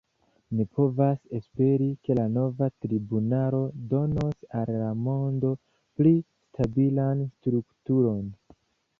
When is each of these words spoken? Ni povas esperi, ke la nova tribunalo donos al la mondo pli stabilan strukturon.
Ni 0.59 0.63
povas 0.77 1.17
esperi, 1.39 1.89
ke 2.07 2.15
la 2.19 2.23
nova 2.37 2.69
tribunalo 2.85 3.59
donos 3.91 4.47
al 4.61 4.71
la 4.77 4.87
mondo 5.09 5.51
pli 5.99 6.15
stabilan 6.45 7.23
strukturon. 7.35 8.25